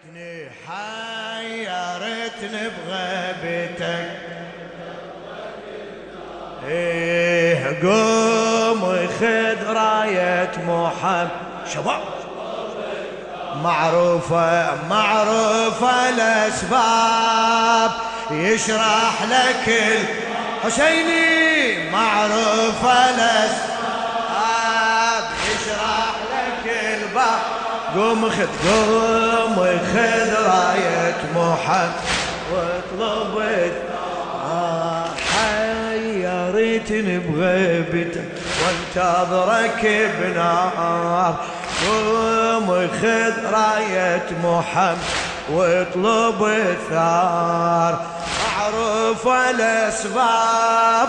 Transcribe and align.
حيرتني 0.00 0.48
حيرتني 0.68 2.68
بغيبتك 2.86 4.10
إيه 6.68 7.80
قوم 7.82 9.08
خذ 9.20 9.72
راية 9.72 10.50
محمد. 10.68 11.28
شباب. 11.74 12.00
معروفة 13.62 14.86
معروفة 14.88 16.08
الأسباب. 16.08 17.90
يشرح 18.30 19.22
لك 19.22 19.74
الحسيني 20.64 21.90
معروفة 21.90 23.10
الأسباب 23.10 23.69
قوم 27.96 28.30
خذ 28.30 28.46
قوم 28.68 29.56
خذ 29.94 30.30
راية 30.46 31.20
محمد. 31.34 31.92
واطلب 32.52 33.34
حيرتني 35.32 37.16
بغيبتك 37.18 38.28
وانتظرك 38.62 39.82
بنار 40.20 41.34
قوم 41.86 42.68
خذ 43.02 43.34
راية 43.52 44.28
محمد. 44.44 44.98
واطلب 45.50 46.40
الثار 46.44 48.06
معروف 48.44 49.24
الأسباب 49.28 51.08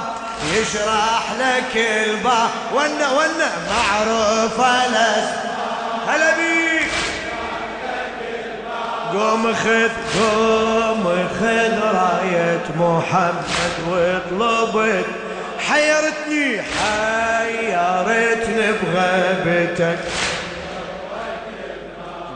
يشرح 0.54 1.24
لك 1.40 1.74
الباب 1.76 2.50
ونا 2.74 3.08
ونا 3.12 3.50
معروف 3.70 4.60
الأسباب. 4.60 5.52
هلا 6.08 6.36
بيك. 6.36 6.71
قوم 9.14 9.54
خذ 9.54 9.90
قوم 10.20 11.28
خذ 11.40 11.74
راية 11.96 12.66
محمد 12.80 13.74
واطلب 13.90 14.76
حيرتني 15.70 16.62
حيرتني 16.62 18.72
بغيبتك. 18.72 20.00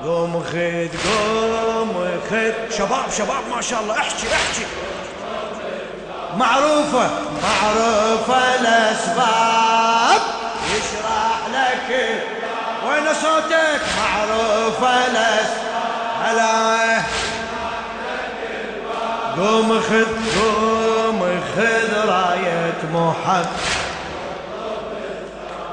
قوم 0.03 0.43
خذ 0.43 0.91
قوم 1.09 1.93
خذ 2.29 2.53
شباب 2.77 3.05
شباب 3.17 3.43
ما 3.55 3.61
شاء 3.61 3.81
الله 3.81 3.97
احكي 3.97 4.27
احكي. 4.27 4.65
معروفة 6.37 7.09
معروفة 7.43 8.55
الأسباب. 8.55 10.21
يشرح 10.65 11.39
لك 11.53 11.89
وين 12.87 13.07
صوتك؟ 13.21 13.81
معروفة 13.97 15.07
الأسباب. 15.07 15.74
هلا 16.25 17.01
قوم 19.37 19.79
خذ 19.79 20.05
قوم 20.39 21.21
خذ 21.55 21.91
راية 22.07 22.81
محمد. 22.93 23.47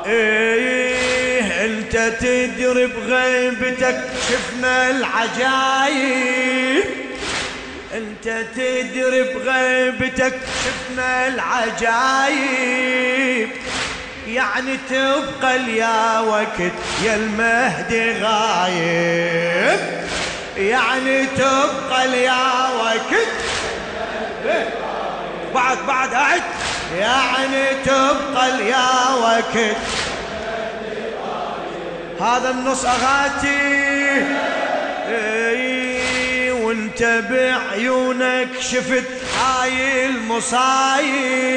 إيه 0.06 1.64
أنت 1.64 1.94
تدري 2.20 2.86
بغيبتك 2.86 4.00
شفنا 4.28 4.90
العجايب. 4.90 6.84
أنت 7.94 8.26
تدري 8.56 9.22
بغيبتك 9.22 10.34
شفنا 10.64 11.28
العجايب. 11.28 12.82
يعني 14.28 14.78
تبقى 14.90 15.56
اليا 15.56 16.20
وقت 16.20 16.72
يا 17.04 17.14
المهدي 17.14 18.12
غايب. 18.22 20.01
يعني 20.56 21.26
تبقى 21.26 22.04
اليا 22.04 22.68
وقت 22.78 23.12
بعد 25.54 25.78
بعد 25.86 26.14
أعد. 26.14 26.42
يعني 26.98 27.74
تبقى 27.84 28.48
اليا 28.54 29.10
وقت 29.20 29.56
هذا 32.20 32.50
النص 32.50 32.84
أغاتي. 32.84 34.22
وانت 36.52 37.02
بعيونك 37.30 38.48
شفت 38.60 39.04
هاي 39.40 40.06
المصايب. 40.06 41.52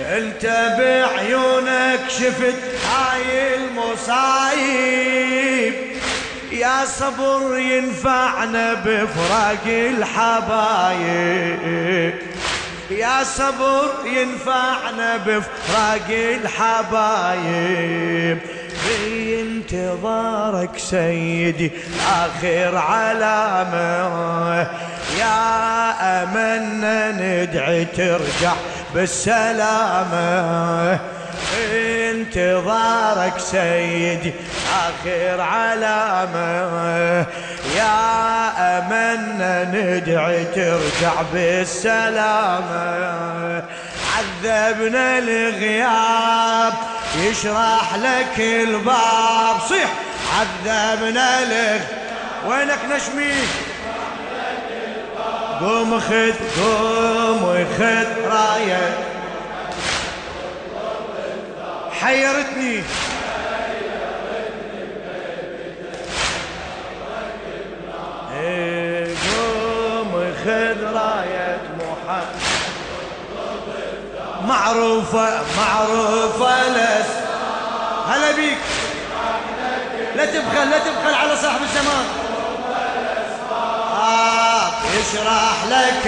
انت 0.00 0.44
بعيونك 0.78 2.00
شفت 2.08 2.62
هاي 2.90 3.54
المصايب. 3.56 5.10
يا 6.52 6.84
صبر 6.84 7.58
ينفعنا 7.58 8.74
بفراق 8.74 9.66
الحبايب. 9.66 11.00
يا 12.90 13.24
صبر 13.24 13.90
ينفعنا 14.04 15.16
بفراق 15.16 16.08
الحبايب. 16.42 17.58
بانتظارك 18.88 20.78
سيدي 20.78 21.70
آخر 22.08 22.76
علامة. 22.76 24.66
يا 25.18 26.22
أمنا 26.22 27.10
ندعي 27.12 27.84
ترجع 27.84 28.52
بالسلامة. 28.94 30.20
انتظارك 32.36 33.38
سيدي 33.38 34.32
آخر 34.72 35.40
علامة. 35.40 37.26
يا 37.76 38.78
أمنا 38.78 39.64
ندعي 39.64 40.44
ترجع 40.44 41.12
بالسلامة. 41.32 42.82
عذبنا 44.16 45.18
الغياب 45.18 46.72
يشرح 47.16 47.94
لك 47.94 48.40
الباب. 48.40 49.56
صيح 49.68 49.90
عذبنا 50.38 51.42
الغياب 51.42 51.80
وينك 52.48 52.78
نشمي؟ 52.90 53.32
قوم 55.60 56.00
خذ 56.00 56.34
قوم 56.62 57.66
خذ 57.78 58.06
راية. 58.30 59.09
حيرتني. 62.00 62.82
قوم 69.30 70.34
خذ 70.44 70.82
راية 70.94 71.58
محمد. 71.78 72.40
معروفة 74.48 75.40
معروفة 75.58 76.68
لس 76.68 77.10
هلا 78.08 78.30
بيك. 78.36 78.58
لا 80.16 80.24
تبخل 80.24 80.70
لا 80.70 80.78
تبخل 80.78 81.14
على 81.14 81.36
صاحب 81.36 81.62
الزمان. 81.62 82.06
آه 84.02 84.70
يشرح 84.98 85.64
لك. 85.70 86.06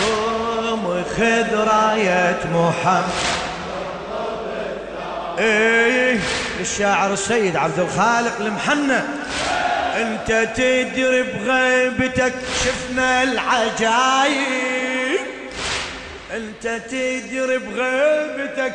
قوم 0.00 1.04
خذ 1.16 1.54
راية 1.54 2.40
محمد. 2.54 3.33
إيه. 5.38 6.18
الشاعر 6.60 7.12
السيد 7.12 7.56
عبد 7.56 7.78
الخالق 7.78 8.40
المحنى 8.40 9.00
أنت 9.96 10.48
تدري 10.56 11.22
بغيبتك 11.22 12.32
شفنا 12.64 13.22
العجايب. 13.22 15.20
أنت 16.34 16.80
تدري 16.90 17.58
بغيبتك 17.58 18.74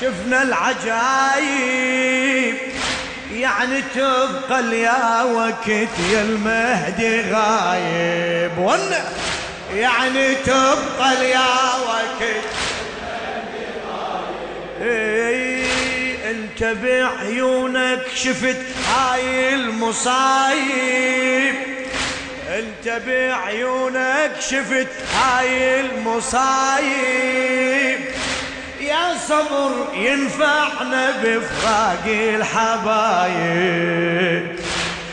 شفنا 0.00 0.42
العجايب. 0.42 1.90
يعني 3.32 3.82
تبقى 3.94 4.60
اليا 4.60 5.22
وقت 5.22 5.68
يا 6.12 6.22
المهدي 6.22 7.20
غايب. 7.20 8.58
ونا 8.58 9.04
يعني 9.74 10.34
تبقى 10.34 11.12
اليا 11.12 11.48
وقت 11.86 12.22
انت 16.30 16.62
بعيونك 16.82 18.02
شفت 18.14 18.56
هاي 18.88 19.54
المصايب. 19.54 21.54
انت 22.48 23.02
بعيونك 23.06 24.32
شفت 24.40 24.88
هاي 25.14 25.80
المصايب. 25.80 26.90
يا 28.80 29.14
صبر 29.28 29.72
ينفعنا 29.94 31.10
بفراق 31.24 32.04
الحبايب. 32.06 33.30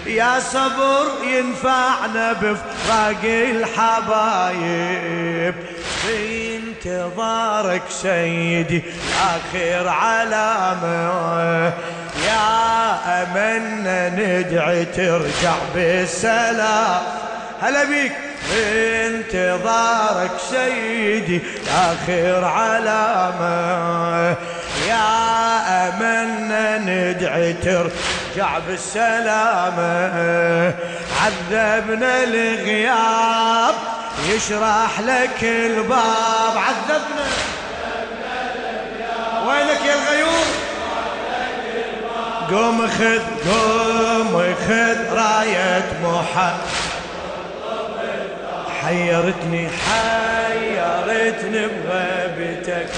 يا 0.06 0.40
صبر 0.40 1.12
ينفعنا 1.24 2.34
بفراق 2.34 3.24
الحبايب. 3.24 5.54
انتظارك 6.88 7.81
سيدي 7.89 8.84
آخر 9.22 9.88
علامة. 9.88 11.74
يا 12.25 13.24
أمنا 13.24 14.10
ندعي 14.10 14.86
ترجع 14.86 15.54
بالسلام. 15.75 17.01
هلا 17.62 17.84
بيك. 17.84 18.12
انتظارك 19.06 20.31
سيدي 20.50 21.42
آخر 21.75 22.45
علامة. 22.45 24.36
يا 24.88 25.90
أمنا 25.90 26.78
ندعي 26.78 27.54
ترجع 27.54 28.60
بالسلامة. 28.68 30.07
عذبنا 31.22 32.24
الغياب. 32.24 33.75
يشرح 34.25 35.00
لك 35.00 35.44
الباب 35.44 36.58
عذبنا. 36.58 37.28
وينك 39.48 39.86
يا 39.86 39.94
الغيور 39.94 40.46
قوم 42.52 42.88
خذ 42.88 43.22
قوم 43.50 44.56
خذ 44.68 45.14
راية 45.14 45.90
محمد. 46.04 46.58
حيرتني 48.81 49.69
حيرتني 49.69 51.68
بغيبتك. 51.68 52.90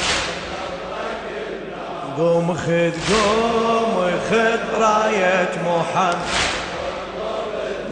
قوم 2.17 2.53
خذ 2.53 2.91
قوم 3.13 4.19
خذ 4.29 4.81
راية 4.81 5.51
محمد. 5.65 6.48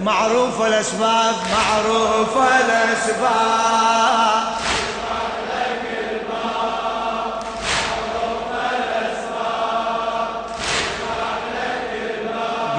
معروفة 0.03 0.67
الأسباب 0.67 1.35
معروفة 1.53 2.59
الأسباب. 2.59 3.77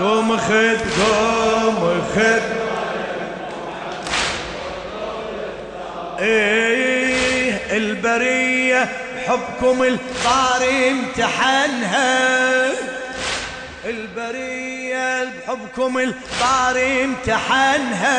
قوم 0.03 0.37
خذ 0.37 0.79
قوم 1.01 2.03
خذ 2.15 2.43
إيه 6.21 7.77
البرية 7.77 8.89
حبكم 9.27 9.83
الطاري 9.83 10.91
امتحنها. 10.91 12.48
البرية 13.89 15.25
بحبكم 15.25 15.99
الطاري 15.99 17.05
امتحنها. 17.05 18.19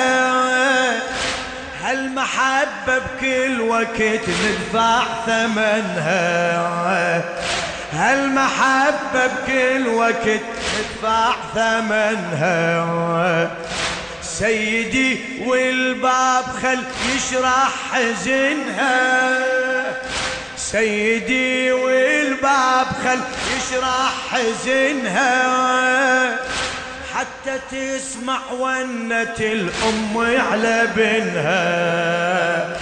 هالمحبة 1.84 2.98
بكل 2.98 3.62
وقت 3.62 4.30
ندفع 4.30 5.04
ثمنها. 5.26 7.24
هالمحبة 7.94 9.28
بكل 9.28 9.88
وقت 9.88 10.42
ندفع 10.80 11.34
ثمنها. 11.56 13.52
سيدي 14.22 15.20
والباب 15.46 16.44
خل 16.62 16.80
يشرح 17.16 17.70
حزنها. 17.92 19.40
سيدي 20.72 21.72
والباب 21.72 22.88
خل 23.04 23.20
يشرح 23.58 24.14
حزنها. 24.32 25.30
حتى 27.14 27.60
تسمع 27.72 28.40
ونة 28.60 29.40
الأم 29.40 30.18
على 30.52 30.88
بنها. 30.96 32.78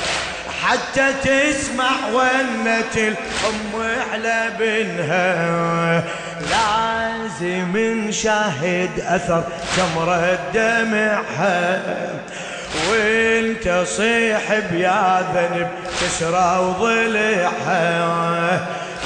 حتى 0.64 1.14
تسمع 1.24 1.92
ونة 2.14 2.96
الأم 2.98 3.74
على 4.12 4.50
بنها. 4.60 6.04
لازم 6.52 7.78
نشاهد 7.78 9.00
أثر 9.00 9.44
جمرة 9.78 10.40
دمعها 10.54 11.82
وانت 12.90 13.84
صيحب 13.88 14.76
يا 14.76 15.26
ذنب 15.36 15.68
تسرى 16.02 16.58
وضلعها. 16.60 17.98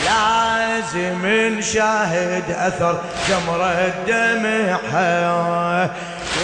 لازم 0.05 1.25
نشاهد 1.25 2.51
أثر 2.51 3.01
جمرة 3.29 3.93
دمعها 4.07 5.89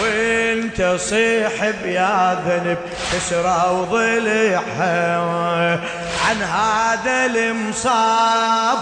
وانت 0.02 0.96
صيحب 1.00 1.86
يا 1.86 2.38
ذنب 2.46 2.78
تسرى 3.12 3.70
وضلعها. 3.70 5.20
عن 6.28 6.42
هذا 6.42 7.26
المصاب 7.26 8.78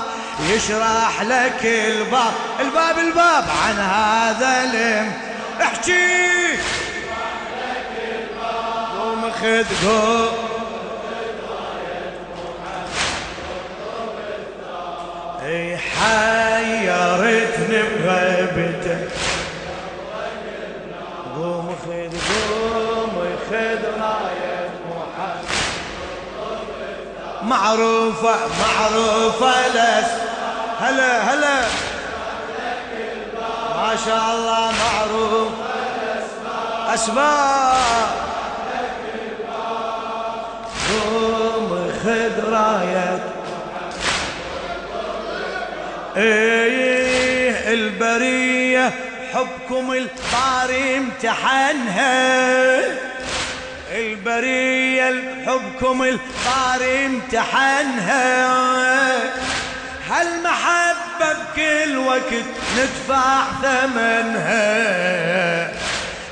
يشرح 0.51 1.23
لك 1.23 1.65
الباب. 1.65 2.33
الباب 2.61 2.99
الباب. 2.99 3.45
عن 3.67 3.79
هذا 3.79 4.65
الم 4.65 5.13
احكي. 5.63 6.27
خذ 9.43 9.67
قوم 9.87 10.46
حيرتني 15.99 17.83
بغيبتك 17.83 19.09
قوم 21.37 21.77
خذ 21.85 22.13
قوم 22.29 23.15
خذ 23.51 23.83
راية 24.01 24.71
محمد 24.91 25.57
معروفة 27.43 28.35
معروفة 28.63 29.69
لس 29.69 30.11
هلا 30.81 31.35
هلا 31.35 31.59
ما 33.77 33.97
شاء 34.07 34.25
الله 34.35 34.73
معروف. 34.73 35.53
أسباب 36.95 38.26
إيه 46.17 47.73
البرية 47.75 48.93
حبكم 49.35 49.93
الطاري 49.93 50.97
امتحنها. 50.97 52.81
البرية 53.95 55.15
حبكم 55.47 56.03
الطاري 56.03 57.07
امتحنها. 57.07 58.47
هالمحبة 60.11 61.33
بكل 61.33 61.97
وقت 61.97 62.47
ندفع 62.79 63.45
ثمنها. 63.63 64.67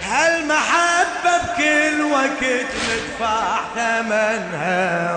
هالمحبة 0.03 1.39
بكل 1.45 2.03
وقت 2.03 2.71
ندفع 2.91 3.61
ثمنها. 3.75 5.15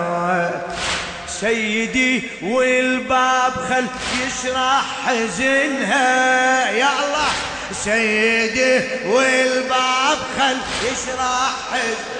سيدي 1.40 2.22
والباب 2.42 3.52
خل 3.52 3.86
يشرح 4.26 4.84
حزنها. 5.06 6.70
يا 6.70 6.88
الله 6.88 7.28
سيدي 7.72 8.80
والباب 9.06 10.18
خل 10.38 10.56
يشرح 10.82 11.52
حزنها. 11.72 12.18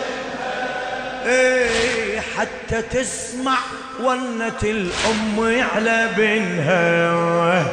إيه 1.26 2.20
حتى 2.20 2.82
تسمع 2.82 3.58
ونة 4.00 4.62
الأم 4.62 5.64
على 5.75 6.08
بنها 6.16 7.64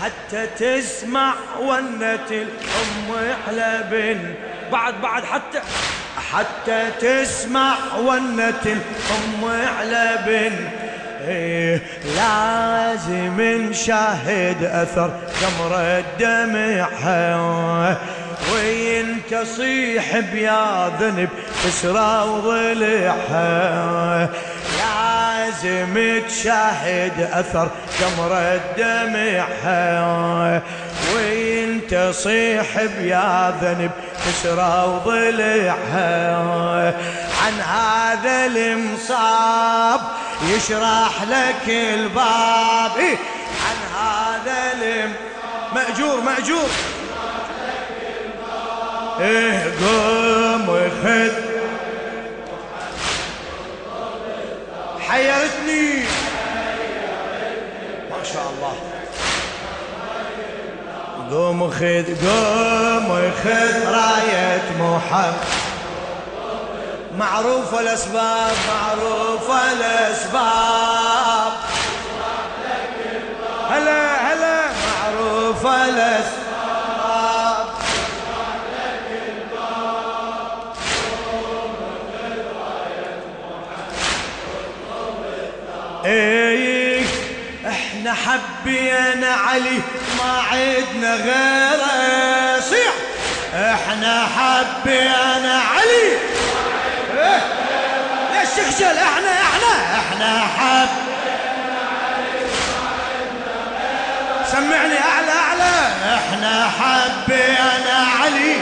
حتى 0.00 0.46
تسمع 0.46 1.34
ونة 1.60 2.28
الأم 2.30 3.34
على 3.48 3.84
بن 3.90 4.34
بعد 4.72 5.00
بعد 5.02 5.24
حتى 5.24 5.60
حتى 6.32 6.90
تسمع 7.00 7.74
ونة 7.98 8.62
الأم 8.66 9.44
على 9.78 10.18
بن 10.26 10.52
إيه 11.28 11.82
لازم 12.16 13.40
نشاهد 13.40 14.64
أثر 14.64 15.10
جمرة 15.40 16.04
دمعها 16.20 17.36
وين 18.54 19.20
تصيح 19.30 20.18
بيا 20.32 20.88
ذنب 21.00 21.28
تسرى 21.64 22.28
وضلعها 22.28 24.28
لازم 24.78 26.20
تشاهد 26.28 27.20
أثر 27.32 27.68
جمرة 28.00 28.60
دمعها 28.78 30.62
وين 31.14 31.80
تصيح 31.90 32.82
بيا 32.98 33.54
ذنب 33.62 33.90
تسرى 34.26 34.84
وضلعها؟ 34.86 36.36
عن 37.44 37.60
هذا 37.60 38.46
المصاب 38.46 40.00
يشرح 40.48 41.22
لك 41.22 41.68
الباب. 41.68 42.98
عن 43.66 43.78
هذا 43.96 44.72
الم 44.72 45.12
مأجور 45.74 46.20
مأجور. 46.20 46.68
إيه 49.20 49.64
قوم 49.64 50.90
خذ 51.02 51.32
حيرتني. 55.08 56.04
ما 58.10 58.24
شاء 58.24 58.52
الله. 58.56 58.89
قوم 61.30 61.70
خذ 61.70 62.04
قوم 62.26 63.30
خذ 63.44 63.92
راية 63.92 64.62
محمد. 64.80 65.34
معروفة 67.18 67.80
الأسباب 67.80 68.52
معروفة 68.68 69.72
الأسباب. 69.72 71.52
هلا 73.70 74.32
هلا. 74.32 74.60
معروفة 74.86 75.84
الأسباب. 75.84 76.40
إيه 86.04 87.04
إحنا 87.66 88.12
حبينا 88.12 89.28
علي. 89.28 89.80
عدنا 90.50 91.14
غيره 91.14 92.60
صيح 92.60 92.92
إحنا 93.54 94.26
حبينا 94.36 95.60
علي. 95.74 96.18
إيه؟ 97.18 97.42
ليش 98.32 98.48
تخجل 98.50 98.96
إحنا 98.98 99.32
إحنا 99.32 99.98
إحنا 99.98 100.40
حب. 100.58 100.88
سمعني 104.52 104.98
اعلى 104.98 105.32
اعلى. 105.32 105.88
إحنا 106.14 106.70
حبينا 106.80 108.06
علي. 108.22 108.56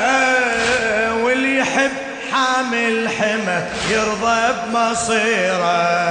آه 0.00 1.14
واللي 1.14 1.58
يحب 1.58 1.92
حامل 2.32 3.08
حمى 3.18 3.62
يرضى 3.90 4.54
بمصيره. 4.66 6.04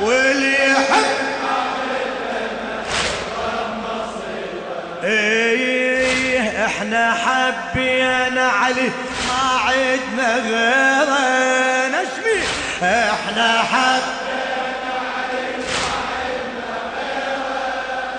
واللي 0.00 0.72
يحب 0.72 1.19
إيه 6.92 7.10
إحنا 7.10 7.14
حبينا 7.14 8.48
علي. 8.48 8.90
ما 9.28 9.60
عدنا 9.64 10.36
غيره 10.36 11.88
نشمي 11.88 12.40
إحنا 12.82 13.48
حب. 13.58 14.02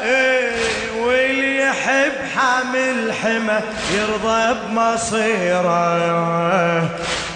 إيه 0.04 0.92
واللي 0.98 1.58
يحب 1.58 2.12
حامل 2.36 3.14
حمى 3.24 3.60
يرضى 3.94 4.60
بمصيره. 4.68 6.02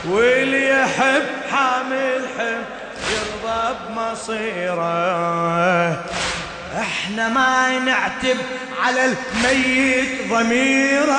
واللي 0.05 0.69
يحب 0.69 1.25
حامل 1.51 2.21
حمى 2.37 2.65
يرضى 3.11 3.61
بمصيره. 3.89 4.85
إحنا 6.79 7.29
ما 7.29 7.79
نعتب 7.79 8.37
على 8.83 9.05
الميت 9.05 10.29
ضميره. 10.29 11.13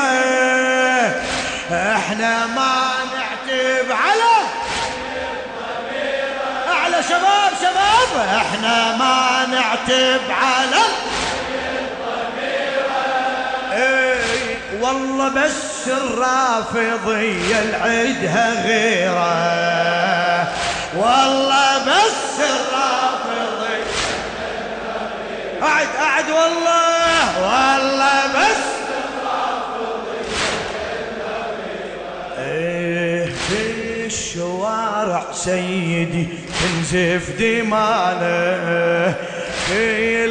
إحنا 1.73 2.47
ما 2.47 2.93
نعتب 3.17 3.93
على 3.93 4.33
اعلى 6.69 7.03
شباب 7.03 7.53
شباب. 7.61 8.27
إحنا 8.37 8.97
ما 8.97 9.47
نعتب 9.51 10.21
على 10.31 10.83
إيه 13.73 14.59
والله 14.81 15.29
بس 15.29 15.89
الرافضية 15.89 17.59
العدها 17.59 18.63
غيره. 18.67 20.49
والله 20.97 21.79
بس 21.79 22.41
الرافضية 22.41 22.96
قاعد 25.61 25.87
قاعد 25.87 26.25
والله 26.31 27.43
والله 27.43 28.27
بس. 28.27 28.67
في 33.49 34.07
الشوارع 34.07 35.25
سيدي 35.33 36.29
تنزف 36.61 37.31
دمانا 37.39 39.15
في 39.67 40.27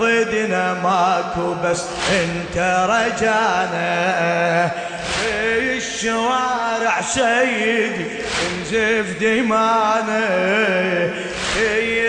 ضدنا 0.00 0.74
ماكو 0.74 1.54
بس 1.64 1.82
انت 2.12 2.56
رجانا 2.90 4.70
في 5.20 5.73
الشوارع 5.94 7.00
سيدي 7.00 8.04
تنزف 8.40 9.18
دمانا 9.20 10.24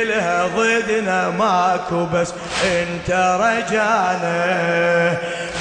لها 0.04 0.48
ضدنا 0.48 1.30
ماكو 1.30 2.06
بس 2.06 2.34
انت 2.63 3.10
رجانا 3.42 4.38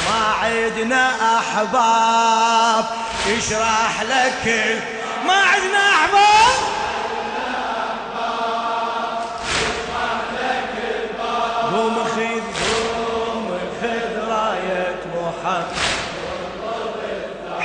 ما 0.09 0.35
عدنا 0.43 1.11
أحباب 1.39 2.85
يشرح 3.29 4.03
لك 4.03 4.55
ما 5.27 5.35
عدنا 5.35 5.84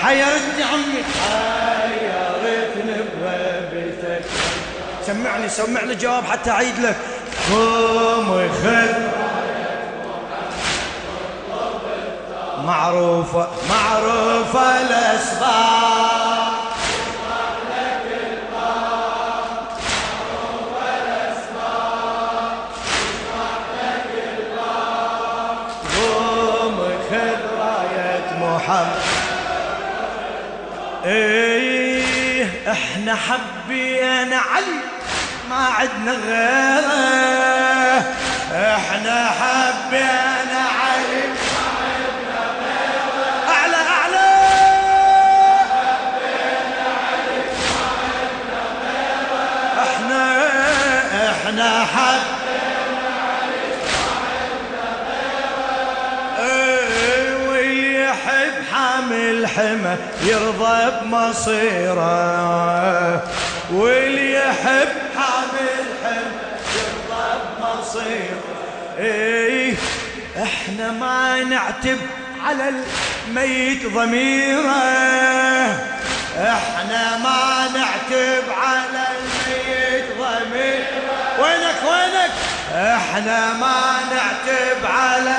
حيرتني 0.10 0.64
عمي 0.64 1.04
حيرتني 2.44 2.94
بغيبتك 3.22 4.26
سمعني 5.06 5.50
سمعني 5.50 5.92
الجواب 5.92 6.24
حتى 6.26 6.52
أعيد 6.52 6.80
لك. 6.80 6.96
قوم 7.52 8.50
خذ 8.64 8.94
معروفة 12.66 13.48
معروفة 13.70 14.82
الأسباب. 14.82 15.90
محمد. 28.42 29.29
إيه 31.06 32.72
إحنا 32.72 33.16
حبينا 33.16 34.38
علي 34.38 34.80
ما 35.50 35.68
عدنا 35.68 36.12
غيره. 36.12 38.04
إحنا 38.54 39.30
حبينا 39.30 40.62
علي 40.82 41.24
أعلى 43.50 43.76
أعلى. 43.76 44.30
إحنا 49.80 50.22
إحنا 51.32 51.86
حب 51.86 52.39
حامل 59.56 59.80
حمى 59.80 59.98
يرضى 60.24 60.92
بمصيره 61.02 62.04
واللي 63.72 64.34
يحب 64.34 64.90
حامل 65.16 65.86
حمى 66.04 66.42
يرضى 66.76 67.28
بمصيره. 67.60 68.44
إيه 69.00 69.74
إحنا 70.44 70.92
ما 70.92 71.44
نعتب 71.44 71.98
على 72.46 72.74
الميت 73.28 73.94
ضميره 73.94 74.84
إحنا 76.38 77.18
ما 77.18 77.68
نعتب 77.74 78.44
على 78.64 79.08
الميت 79.18 80.06
ضميره. 80.18 81.10
وينك 81.40 81.80
وينك؟ 81.84 82.32
إحنا 82.76 83.54
ما 83.54 83.82
نعتب 84.12 84.86
على 84.86 85.36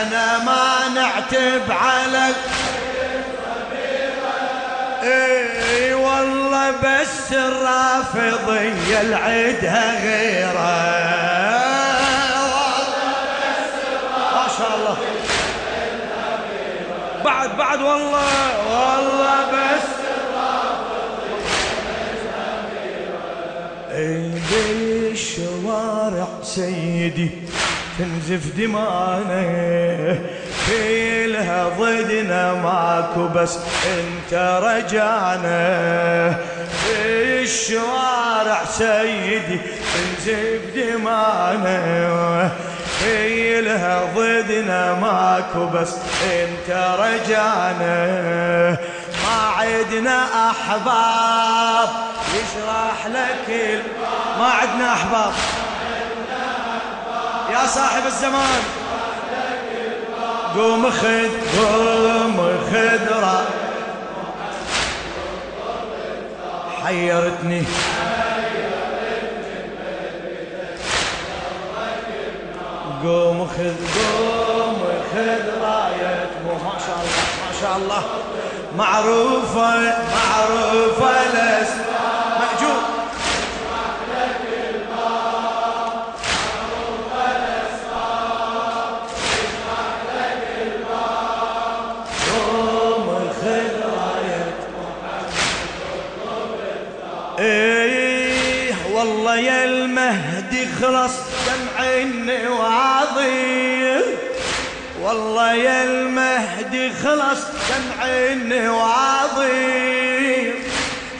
إحنا 0.00 0.38
ما 0.44 0.88
نعتب 0.94 1.72
على 1.72 2.34
إي 5.02 5.94
والله 5.94 6.70
بس 6.70 7.32
الرافضية 7.32 9.00
العدها 9.00 10.04
غيره. 10.04 10.60
ما 14.34 14.46
شاء 14.58 14.76
الله. 14.76 14.96
بعد 17.24 17.56
بعد 17.56 17.82
والله 17.82 18.68
والله 18.70 19.46
بس 19.52 19.88
إي 23.92 24.30
بالشوارع 24.50 26.28
سيدي 26.42 27.30
تنزف 28.00 28.56
دمانا 28.56 30.18
كلها 30.66 31.68
ضدنا 31.78 32.54
ماكو 32.54 33.28
بس 33.28 33.58
انت 33.98 34.60
رجعنا 34.62 36.30
في 36.70 37.42
الشوارع 37.42 38.64
سيدي 38.64 39.60
تنزف 39.94 40.60
دمانا 40.76 42.50
لها 43.60 44.02
ضدنا 44.16 44.94
ماكو 44.94 45.66
بس 45.66 45.94
انت 46.24 46.96
رجعنا 46.98 48.06
ما 49.24 49.48
عدنا 49.56 50.50
أحباب 50.50 51.88
يشرح 52.34 53.06
لك 53.06 53.82
ما 54.38 54.46
عدنا 54.46 54.92
أحباب. 54.92 55.32
يا 57.52 57.66
صاحب 57.66 58.06
الزمان. 58.06 58.62
قوم 60.56 60.90
خذ 60.90 61.30
قوم 61.58 62.36
خذ 62.72 63.10
حيرتني. 66.84 67.62
قوم 73.04 73.46
خذ 73.46 73.76
قوم 73.96 74.82
خذ 75.12 75.44
راية 75.62 76.30
ما 76.44 76.78
شاء 76.86 76.98
الله 77.02 77.24
ما 77.42 77.52
شاء 77.60 77.76
الله. 77.76 78.02
معروفة 78.76 79.74
معروفة 80.16 81.10
الاسماء 81.22 82.19
والله 99.00 99.36
يا 99.36 99.64
المهدي 99.64 100.66
خلص 100.80 101.12
دمع 101.46 101.84
واضي 102.48 104.00
والله 105.02 105.52
يا 105.52 105.84
المهدي 105.84 106.90
خلص 106.90 107.40
دمع 107.70 108.06
واضي 108.70 110.52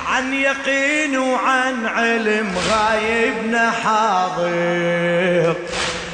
عن 0.07 0.35
يقين 0.35 1.19
وعن 1.19 1.87
علم 1.87 2.55
غايبنا 2.71 3.71
حاضر. 3.71 5.55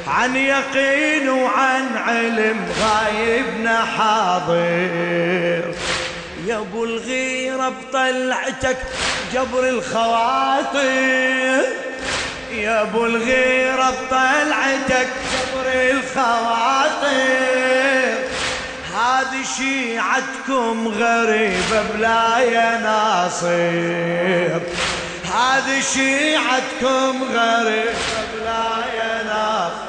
عن 0.07 0.35
يقين 0.35 1.29
وعن 1.29 1.97
علم 1.97 2.57
غايبنا 2.81 3.85
حاضر. 3.85 5.73
يا 6.45 6.57
أبو 6.57 6.83
الغيرة 6.83 7.69
بطلعتك 7.69 8.77
جبر 9.33 9.69
الخواطر. 9.69 11.63
يا 12.51 12.81
أبو 12.81 13.05
الغيرة 13.05 13.89
بطلعتك 13.89 15.07
جبر 15.33 15.67
الخواطر. 15.91 17.07
هذه 18.95 19.43
شيعتكم 19.57 20.87
غريبة 20.87 21.81
بلا 21.93 22.39
يا 22.39 22.79
ناصر. 22.81 24.61
هذه 25.33 25.81
شيعتكم 25.93 27.23
غريبة 27.23 28.19
بلا 28.33 28.67
يا 28.97 29.23
ناصر. 29.23 29.87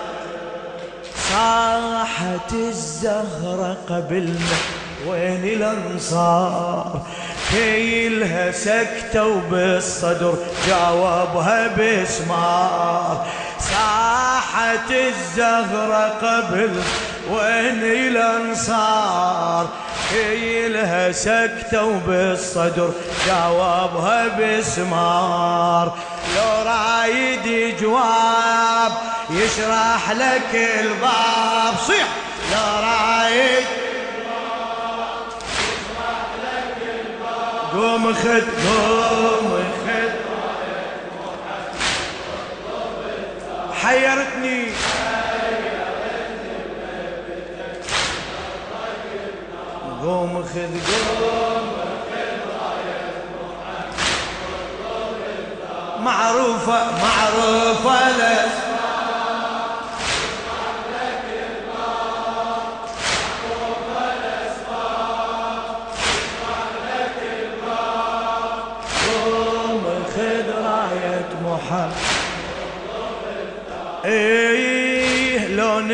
صاحت 1.30 2.52
الزهرة 2.52 3.76
قبلنا 3.88 4.58
وين 5.06 5.44
الأنصار؟ 5.44 7.06
كيلها 7.52 8.52
سكتة 8.52 9.26
وبالصدر 9.26 10.34
جاوبها 10.66 11.66
باسمار 11.66 13.26
ساحت 13.60 14.90
الزهرة 14.90 16.12
قبل 16.22 16.82
وين 17.30 17.82
الانصار 17.82 19.68
كيلها 20.12 21.12
سكتة 21.12 21.84
وبالصدر 21.84 22.90
جاوبها 23.26 24.28
باسمار 24.28 25.98
لو 26.36 26.70
رايد 26.70 27.76
جواب 27.80 28.92
يشرح 29.30 30.10
لك 30.10 30.54
الباب 30.80 31.74
صيح! 31.86 32.06
لو 32.52 32.82
رايد 32.82 33.87
قوم 37.78 38.12
خد 38.14 38.44
قوم 38.66 39.64
خد 39.86 40.12
حيرتني 43.82 44.66
قوم 50.02 50.42
خذ 50.42 50.72
قوم 50.88 51.68
معروفة 56.04 56.78
معروفة 57.02 58.10
لك 58.18 58.67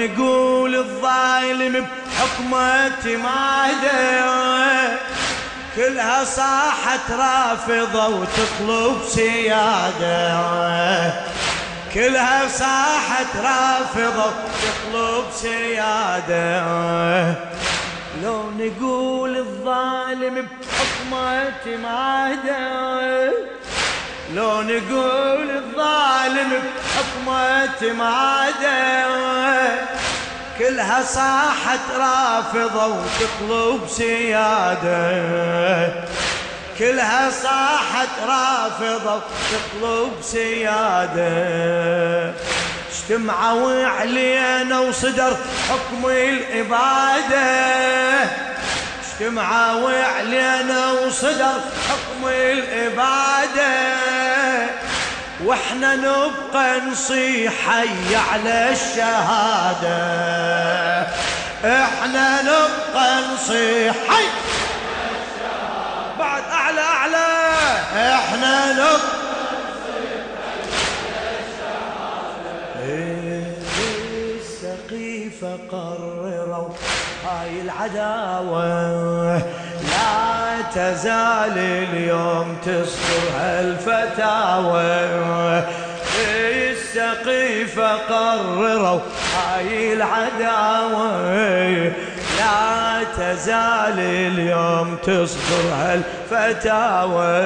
لو 0.04 0.10
نقول 0.12 0.74
الظالم 0.74 1.72
بحكمة 1.72 3.16
ماده 3.16 4.98
كلها 5.76 6.24
صاحت 6.24 7.10
رافضة 7.10 8.08
وتطلب 8.08 8.96
سيادة. 9.08 10.44
كلها 11.94 12.48
صاحت 12.48 13.36
رافضة 13.36 14.26
وتطلب 14.26 15.24
سيادة. 15.32 16.64
لو 18.22 18.50
نقول 18.58 19.36
الظالم 19.36 20.34
بحكمة 20.34 21.76
ماده 21.82 23.32
لو 24.32 24.62
نقول 24.62 25.50
الظالم 25.50 26.50
بحكمة 26.50 27.92
معاده 27.92 29.04
كلها 30.58 31.02
صاحت 31.02 31.80
رافضة 31.96 32.86
وتطلب 32.86 33.88
سيادة. 33.88 35.24
كلها 36.78 37.30
صاحت 37.30 38.08
رافضة 38.28 39.14
وتطلب 39.14 40.12
سيادة. 40.22 41.24
اجتمعوا 42.92 43.86
علينا 43.86 44.78
وصدر 44.78 45.36
حكم 45.70 46.06
الإبادة. 46.06 47.44
اجتمعوا 49.04 50.04
علينا 50.04 50.92
وصدر 50.92 51.60
حكم 51.88 52.28
الإبادة. 52.28 54.13
وإحنا 55.44 55.96
نبقى 55.96 56.80
نصيح 56.80 57.52
حي 57.52 58.16
على 58.16 58.70
الشهادة. 58.72 59.98
إحنا 61.64 62.42
نبقى 62.42 63.20
نصيح 63.34 63.94
حي 64.08 64.24
بعد 66.18 66.42
أعلى 66.52 66.80
أعلى. 66.80 67.26
إحنا 68.14 68.72
نبقى 68.72 69.24
السقيفة 74.40 75.58
قرروا 75.72 76.68
هاي 77.26 77.60
العداوة. 77.60 79.42
تزال 80.74 81.58
اليوم 81.58 82.56
تصدر 82.64 83.24
هالفتاوى 83.40 84.84
السقيفة 86.24 87.92
قرروا 87.96 89.00
هاي 89.36 89.92
العداوة. 89.92 91.12
لا 92.38 93.04
تزال 93.16 93.98
اليوم 93.98 94.96
تصدر 95.02 95.64
هالفتاوى 95.72 97.36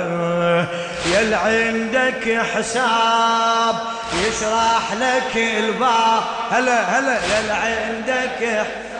يل 1.06 1.34
عندك 1.34 2.40
حساب 2.54 3.74
يشرح 4.14 4.92
لك 5.00 5.36
الباب 5.36 6.22
هلا 6.50 6.98
هلا 6.98 7.16
يل 7.16 7.50
عندك 7.50 8.40
حساب 8.40 8.97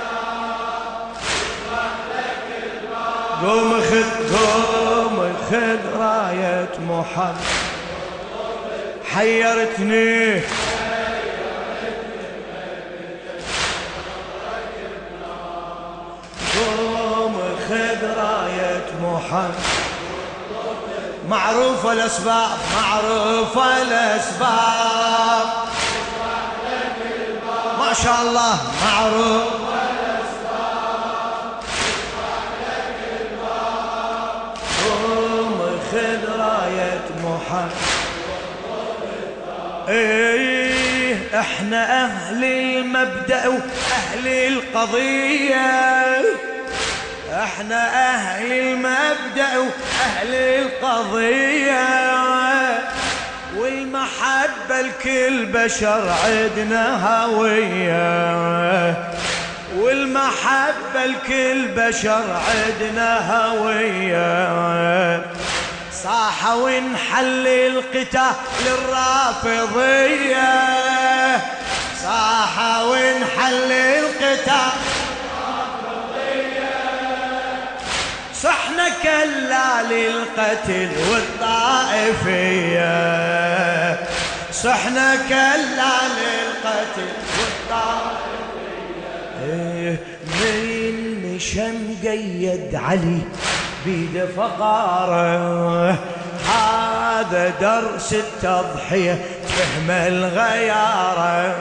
قوم 3.43 3.81
خذ 3.81 4.37
قوم 4.37 5.37
خذ 5.51 5.99
راية 5.99 6.75
محمد. 6.89 7.37
حيرتني. 9.15 10.41
قوم 16.55 17.41
خذ 17.69 18.03
راية 18.17 18.87
محمد. 19.03 19.55
معروفة 21.29 21.93
الأسباب 21.93 22.59
معروفة 22.83 23.83
الأسباب. 23.83 25.47
ما 27.79 27.93
شاء 27.93 28.23
الله 28.23 28.59
معروف. 28.85 29.78
إيه 39.89 41.15
إحنا 41.41 42.05
أهل 42.05 42.45
المبدأ 42.45 43.49
وأهل 43.49 44.27
القضية. 44.27 46.21
إحنا 47.43 48.15
أهل 48.15 48.53
المبدأ 48.53 49.59
وأهل 49.59 50.35
القضية. 50.35 51.89
والمحبة 53.57 54.81
لكل 54.81 55.47
بشر 55.47 56.15
عدنا 56.25 57.07
هوية. 57.25 58.95
والمحبة 59.77 61.05
لكل 61.07 61.69
بشر 61.69 62.25
عدنا 62.49 63.37
هوية. 63.37 65.23
صاح 66.03 66.53
ونحل 66.55 67.47
القتال 67.47 68.35
الرافضية 68.67 70.51
صاح 72.03 72.55
ونحل 72.83 73.73
القتال 73.73 74.73
صحنا 78.43 78.89
كلا 79.03 79.83
للقتل 79.83 80.91
والطائفية. 81.11 82.89
صحنا 84.53 85.17
كلا 85.29 85.95
للقتل 86.19 87.11
والطائفية. 87.39 88.29
إيه، 89.45 89.97
من 90.27 90.95
مشم 91.25 91.79
قيد 92.03 92.75
علي. 92.75 93.21
بيده 93.85 94.27
فقارة. 94.37 95.99
هذا 96.49 97.53
درس 97.61 98.13
التضحية 98.13 99.25
فهم 99.49 99.91
الغيارة. 99.91 101.55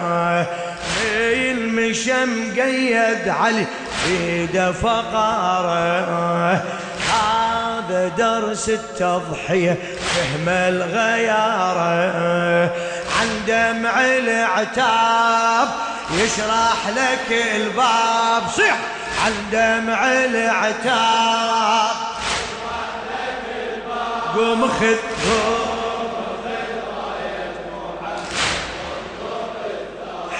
المشم 1.14 2.54
قيد 2.62 3.30
علي 3.30 3.66
بيده 4.08 4.72
فقارة. 4.72 6.64
هذا 7.14 8.08
درس 8.18 8.70
التضحية 8.70 9.78
فهم 10.16 10.50
الغيارة. 10.50 11.98
عن 13.20 13.30
دمع 13.48 14.06
العتاب 14.06 15.68
يشرح 16.14 16.90
لك 16.96 17.46
الباب. 17.56 18.44
صح 18.58 18.78
عن 19.26 19.34
دمع 19.52 20.12
العتاب 20.12 21.96
قوم 24.36 24.72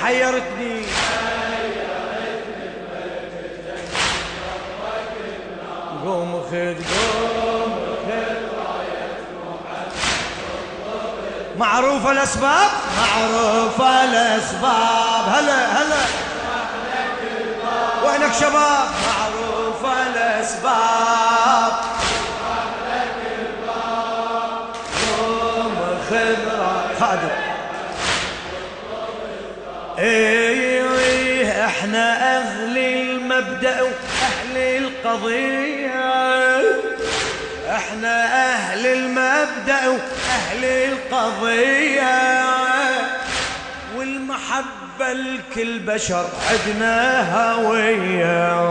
حيرتني. 0.02 0.86
قوم 6.06 6.42
خذ 6.52 6.76
قوم 6.76 7.88
معروفة 11.58 12.12
الأسباب؟ 12.12 12.70
معروفة 12.98 14.04
الأسباب. 14.04 15.24
هلا 15.28 15.66
هلا. 15.66 16.27
وينك 18.28 18.40
شباب. 18.40 18.88
معروفة 19.08 20.08
الأسباب. 20.08 21.74
خادم. 27.00 27.30
إيه 30.00 31.66
إحنا 31.66 32.38
أهل 32.38 32.78
المبدأ 32.78 33.82
وأهل 33.82 34.58
القضية. 34.58 35.92
إحنا 37.70 38.16
أهل 38.54 38.86
المبدأ 38.88 39.88
وأهل 39.88 40.64
القضية. 40.64 42.44
والمحبة 43.96 44.77
لكل 45.02 45.80
بشر 45.80 46.26
عدنا 46.52 46.96
هوية 47.54 48.68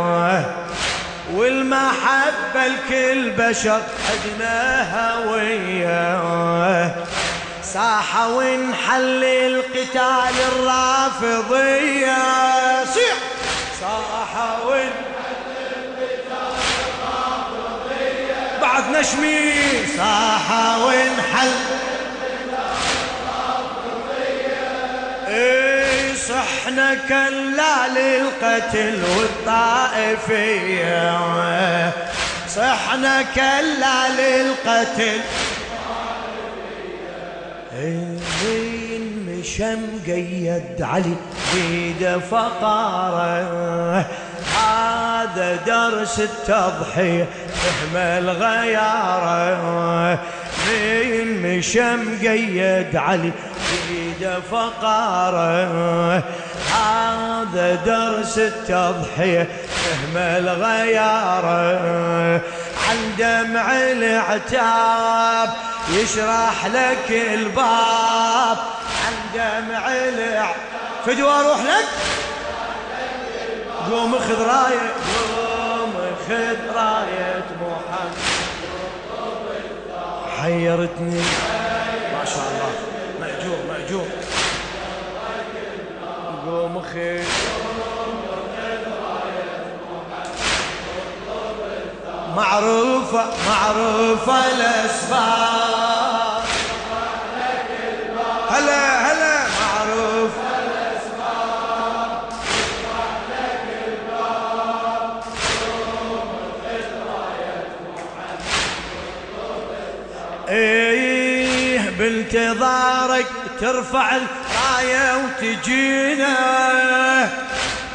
والمحبة 1.32 2.66
لكل 2.66 3.30
بشر 3.30 3.80
عدنا 4.10 4.56
هوية 5.16 6.16
ساحة 7.62 8.28
ونحل 8.28 9.24
القتال 9.24 10.34
الرافضية. 10.52 12.16
صيح! 12.84 13.14
ساحة 13.80 14.66
ونحل 14.66 15.50
القتال 15.76 16.56
الرافضية. 17.04 18.60
بعد 18.60 18.84
نشمي 18.90 19.52
ساحة 19.96 20.86
ونحل 20.86 21.75
صحنا 26.36 26.88
كلا 27.08 27.74
للقتل 27.88 28.96
والطائفية. 29.18 30.70
صحنا 32.48 33.22
كلا 33.22 34.08
للقتل. 34.08 35.20
مين 37.80 39.04
مشم 39.28 39.82
قيد 40.06 40.82
علي 40.82 41.16
بيده 41.54 42.18
فقارة. 42.18 44.06
هذا 44.56 45.48
درس 45.66 46.20
التضحية 46.20 47.26
فهم 47.54 47.96
الغيارة. 47.96 49.48
مين 50.68 51.28
مشم 51.42 52.18
قيد 52.22 52.96
علي 52.96 53.32
بيده 53.88 54.40
فقاره. 54.40 56.22
هذا 56.74 57.74
درس 57.74 58.38
التضحية 58.38 59.48
فهم 59.68 60.16
الغيارة 60.16 61.60
عن 62.88 63.14
دمع 63.18 63.72
العتاب 63.72 65.48
يشرح 65.90 66.66
لك 66.66 67.10
الباب. 67.10 68.58
عن 69.06 69.14
دمع 69.34 69.92
الع 69.92 70.54
فدوى 71.06 71.30
أروح 71.30 71.60
لك؟ 71.60 71.88
قوم 73.90 74.18
خذ 74.18 74.42
راية. 74.42 74.92
قوم 75.76 75.94
خذ 76.28 76.76
راية 76.76 77.44
محمد. 77.60 78.16
حيرتني 80.42 81.20
ما 82.12 82.24
شاء 82.24 82.46
الله 82.50 82.72
مأجور 83.20 83.58
مأجور 83.68 84.06
خذ 86.96 87.46
معروفة 92.36 93.24
معروفة 93.48 94.46
الأسباب. 94.52 96.42
هلا 98.50 99.12
هلا. 99.12 99.46
معروف. 99.60 100.30
إيه 110.48 111.90
بانتظارك 111.98 113.26
ترفع 113.60 114.16
الرايه 114.16 115.16
وتجينا. 115.16 116.36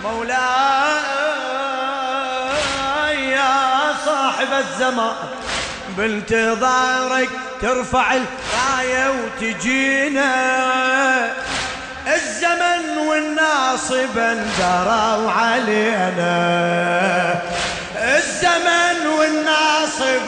مولاي 0.04 0.32
صاحب 4.06 4.48
الزمان 4.54 5.16
بانتظارك 5.98 7.30
ترفع 7.62 8.14
الراية 8.14 9.12
وتجينا. 9.12 10.32
الزمن 12.08 12.98
والناصب 12.98 14.16
دروا 14.60 15.32
علينا 15.32 16.36
الزمن 17.96 19.08
والناصب 19.20 20.28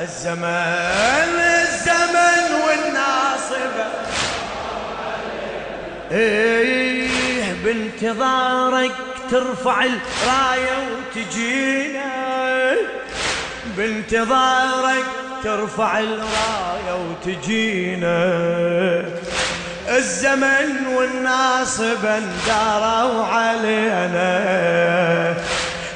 الزمن 0.00 1.38
الزمن 1.40 2.61
إيه 6.12 7.08
بانتظارك 7.64 8.92
ترفع 9.30 9.84
الراية 9.84 10.78
وتجينا. 11.16 12.74
بانتظارك 13.76 15.04
ترفع 15.44 15.98
الراية 15.98 17.08
وتجينا. 17.26 18.22
الزمن 19.88 20.86
والناصب 20.96 22.06
انداروا 22.06 23.24
علينا 23.26 24.32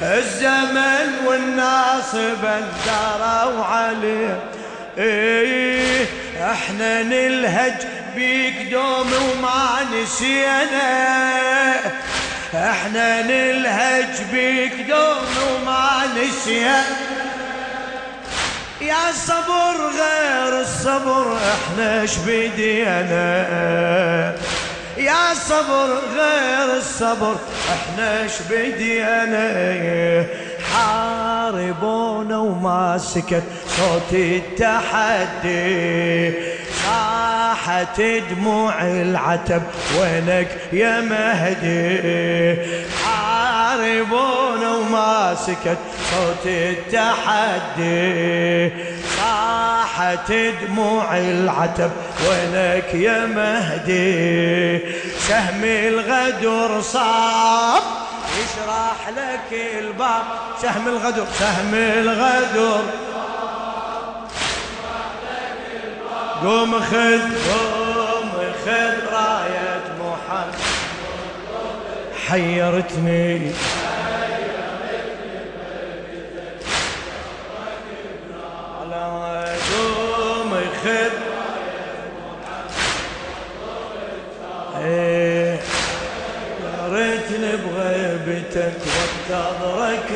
الزمن 0.01 1.27
والناصب 1.27 2.45
انداروا 2.45 3.63
علينا 3.65 4.39
إيه 4.97 6.05
إحنا 6.51 7.03
نلهج 7.03 7.73
بيك 8.17 8.57
دوم 8.71 9.09
وما 9.13 9.85
نسينا 9.93 10.89
إحنا 12.53 13.21
نلهج 13.21 14.21
بيك 14.31 14.73
دوم 14.89 15.27
وما 15.47 16.03
نسينا 16.17 16.83
يا 18.81 19.11
صبر 19.27 19.75
غير 19.99 20.61
الصبر 20.61 21.37
إحنا 21.37 22.03
اش 22.03 22.17
بدينا؟ 22.17 23.27
يا 24.97 25.33
صبر 25.49 25.89
غير 26.15 26.77
الصبر 26.77 27.35
إحنا 27.73 28.25
اش 28.25 28.41
بدينا؟ 28.49 30.25
حاربونا 30.73 32.37
وما 32.37 32.97
سكت 32.97 33.43
صوت 33.77 34.13
التحدي. 34.13 35.57
صاحت 36.87 38.01
دموع 38.01 38.81
العتب 38.81 39.61
وينك 39.99 40.47
يا 40.73 41.01
مهدي. 41.01 42.57
حاربونا 43.05 44.69
وما 44.75 45.35
سكت 45.35 45.77
صوت 46.11 46.45
التحدي. 46.45 48.05
صاحت 49.17 50.31
دموع 50.67 51.17
العتب 51.17 51.91
وينك 52.29 52.93
يا 52.93 53.25
مهدي. 53.25 54.79
سهم 55.27 55.63
الغدر 55.63 56.81
صاب 56.81 57.81
يشرح 58.39 59.09
لك 59.17 59.59
الباب. 59.79 60.23
سهم 60.61 60.87
الغدر 60.87 61.25
سهم 61.39 61.73
الغدر. 61.73 62.83
قوم 66.43 66.79
خذ 66.79 67.21
قوم 67.49 68.31
خذ 68.65 68.95
راية 69.13 69.85
محمد. 69.99 70.53
حيرتني. 72.27 73.51
على 78.81 79.55
قوم 79.71 80.51
خذ. 80.83 81.13
إيه 84.85 85.59
يا 86.63 86.87
ريتني 86.93 87.51
بغيبتك 87.55 88.81
وانتظرك 88.87 90.11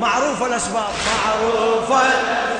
معروفة 0.00 0.46
الأسباب 0.46 0.88
معروفة 1.26 1.96
الأسباب. 1.96 2.59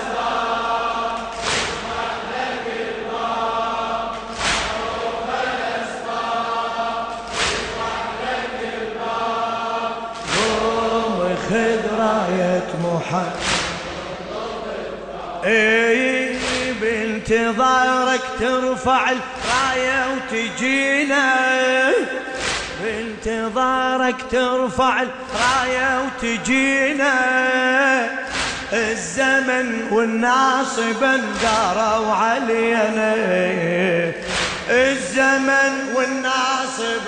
محمد 12.84 13.32
إي 15.44 16.36
بانتظارك 16.80 18.20
ترفع 18.40 19.10
الراية 19.10 20.06
وتجينا. 20.14 21.26
بانتظارك 22.82 24.16
ترفع 24.30 25.02
الراية 25.02 26.02
وتجينا. 26.04 27.14
الزمن 28.72 29.88
والناصب 29.90 31.02
انداروا 31.02 32.14
علينا 32.14 33.14
الزمن 34.70 35.94
والناصب 35.94 37.06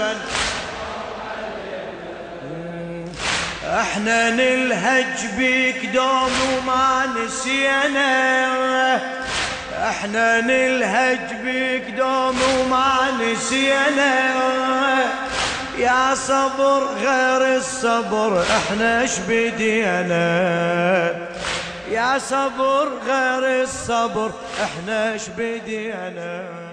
إحنا 3.80 4.30
نلهج 4.30 5.26
بيك 5.36 5.86
دوم 5.86 6.32
وما 6.52 7.06
نسينا. 7.16 9.00
إحنا 9.88 10.40
نلهج 10.40 11.34
بيك 11.44 11.84
دوم 11.90 12.38
وما 12.42 13.10
نسينا. 13.20 14.32
يا 15.78 16.14
صبر 16.14 16.88
غير 17.00 17.56
الصبر 17.56 18.42
إحنا 18.42 19.04
اش 19.04 19.18
بدينا؟ 19.28 20.26
يا 21.90 22.18
صبر 22.18 22.88
غير 23.06 23.62
الصبر 23.62 24.30
إحنا 24.62 25.14
اش 25.14 25.28
بدينا؟ 25.38 26.71